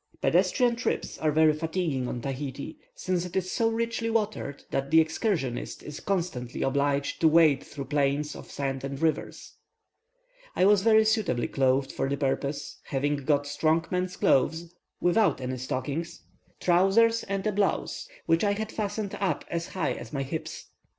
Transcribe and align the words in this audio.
Pedestrian 0.19 0.75
trips 0.75 1.19
are 1.19 1.31
very 1.31 1.53
fatiguing 1.53 2.07
in 2.07 2.21
Tahiti, 2.21 2.75
since 2.95 3.23
it 3.23 3.35
is 3.35 3.51
so 3.51 3.69
richly 3.69 4.09
watered 4.09 4.63
that 4.71 4.89
the 4.89 4.99
excursionist 4.99 5.83
is 5.83 5.99
constantly 5.99 6.63
obliged 6.63 7.21
to 7.21 7.27
wade 7.27 7.61
through 7.63 7.85
plains 7.85 8.35
of 8.35 8.49
sand 8.49 8.83
and 8.83 8.99
rivers. 8.99 9.57
I 10.55 10.65
was 10.65 10.81
very 10.81 11.05
suitably 11.05 11.47
clothed 11.47 11.91
for 11.91 12.09
the 12.09 12.17
purpose, 12.17 12.79
having 12.85 13.17
got 13.17 13.45
strong 13.45 13.85
men's 13.91 14.17
shoes, 14.19 14.73
without 14.99 15.39
any 15.39 15.57
stockings, 15.57 16.23
trousers, 16.59 17.21
and 17.25 17.45
a 17.45 17.51
blouse, 17.51 18.09
which 18.25 18.43
I 18.43 18.53
had 18.53 18.71
fastened 18.71 19.15
up 19.21 19.45
as 19.49 19.67
high 19.67 19.93
as 19.93 20.11
my 20.11 20.23
hips. 20.23 20.69